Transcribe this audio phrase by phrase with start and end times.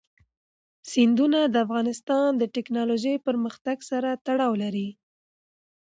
[0.91, 4.89] سیندونه د افغانستان د تکنالوژۍ پرمختګ سره تړاو لري.